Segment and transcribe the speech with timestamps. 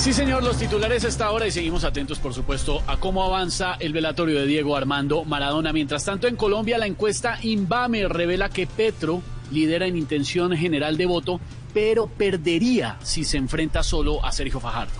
[0.00, 3.74] Sí, señor, los titulares a esta hora y seguimos atentos, por supuesto, a cómo avanza
[3.74, 5.74] el velatorio de Diego Armando Maradona.
[5.74, 11.04] Mientras tanto, en Colombia, la encuesta Inbame revela que Petro lidera en intención general de
[11.04, 11.38] voto,
[11.74, 14.98] pero perdería si se enfrenta solo a Sergio Fajardo.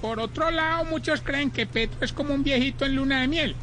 [0.00, 3.54] Por otro lado, muchos creen que Petro es como un viejito en luna de miel.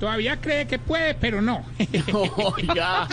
[0.00, 1.62] Todavía cree que puede, pero no.
[2.12, 3.06] Oiga.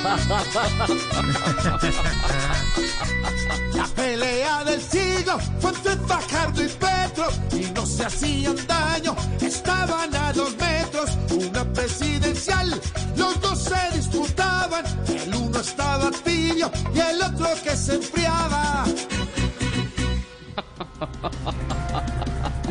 [3.76, 10.16] La pelea del siglo fue entre Fajardo y Petro y no se hacían daño, estaban
[10.16, 12.70] a dos metros, una presidencial,
[13.18, 18.17] los dos se disputaban, el uno estaba tibio y el otro que se enfriaba.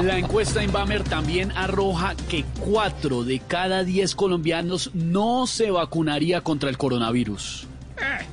[0.03, 6.69] La encuesta Inbamer también arroja que 4 de cada 10 colombianos no se vacunaría contra
[6.69, 7.67] el coronavirus.
[7.97, 8.27] Eh,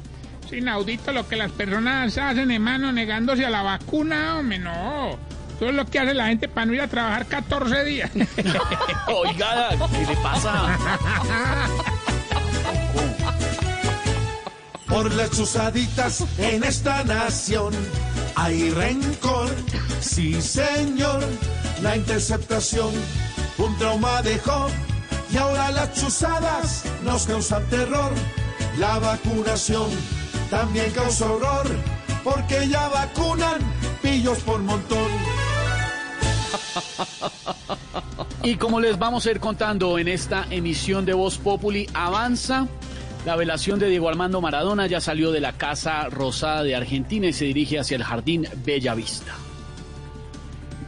[0.46, 5.18] es inaudito lo que las personas hacen, hermano, negándose a la vacuna, hombre, no.
[5.56, 8.12] Eso es lo que hace la gente para no ir a trabajar 14 días.
[9.08, 10.78] Oiga, ¿qué le pasa?
[14.88, 17.74] Por las chuzaditas en esta nación
[18.36, 19.50] hay rencor,
[20.02, 21.23] sí señor.
[21.84, 22.92] La interceptación
[23.58, 24.68] un trauma dejó
[25.34, 28.12] y ahora las chuzadas nos causan terror.
[28.80, 29.90] La vacunación
[30.50, 31.68] también causa horror
[32.24, 33.60] porque ya vacunan
[34.02, 35.12] pillos por montón.
[38.44, 42.68] Y como les vamos a ir contando en esta emisión de Voz Populi, avanza
[43.26, 47.34] la velación de Diego Armando Maradona, ya salió de la Casa Rosada de Argentina y
[47.34, 49.34] se dirige hacia el Jardín Bella Vista.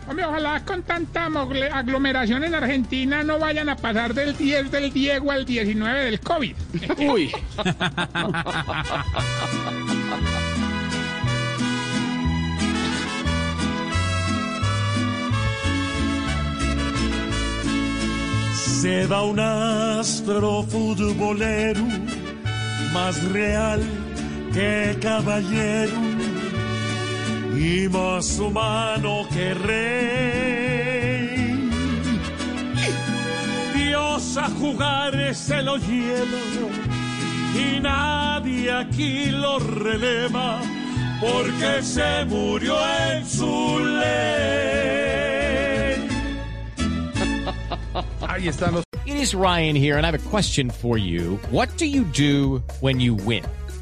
[0.07, 5.31] Hombre, ojalá con tanta aglomeración en Argentina no vayan a pasar del 10 del Diego
[5.31, 6.55] al 19 del COVID.
[7.09, 7.31] Uy,
[18.81, 21.81] Se va un astro futbolero
[22.93, 23.81] más real
[24.53, 25.91] que caballero
[27.57, 30.95] y más humano que rey.
[33.75, 36.39] Dios a jugar se lo lleva
[37.55, 40.59] y nadie aquí lo releva
[41.21, 42.75] porque se murió
[43.09, 44.55] en su ley.
[49.05, 51.39] It is Ryan here, and I have a question for you.
[51.51, 53.45] What do you do when you win?